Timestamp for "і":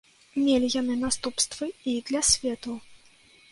1.93-1.95